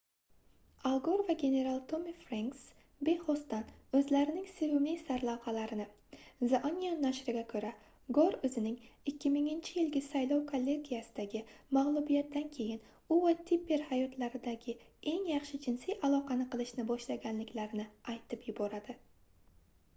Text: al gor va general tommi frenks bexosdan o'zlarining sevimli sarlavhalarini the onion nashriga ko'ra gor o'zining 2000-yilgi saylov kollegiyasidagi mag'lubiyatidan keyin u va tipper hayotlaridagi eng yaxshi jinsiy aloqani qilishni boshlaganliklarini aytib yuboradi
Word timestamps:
al 0.89 0.95
gor 1.05 1.21
va 1.25 1.33
general 1.41 1.75
tommi 1.89 2.13
frenks 2.21 2.61
bexosdan 3.09 3.67
o'zlarining 3.99 4.47
sevimli 4.53 4.93
sarlavhalarini 5.09 5.85
the 6.53 6.61
onion 6.69 6.97
nashriga 7.05 7.43
ko'ra 7.51 7.73
gor 8.19 8.37
o'zining 8.49 8.79
2000-yilgi 9.11 10.01
saylov 10.07 10.41
kollegiyasidagi 10.53 11.43
mag'lubiyatidan 11.79 12.49
keyin 12.57 12.83
u 13.17 13.21
va 13.27 13.37
tipper 13.51 13.87
hayotlaridagi 13.91 14.77
eng 15.13 15.31
yaxshi 15.35 15.61
jinsiy 15.67 16.01
aloqani 16.09 16.49
qilishni 16.57 16.89
boshlaganliklarini 16.93 17.87
aytib 18.15 18.51
yuboradi 18.51 18.99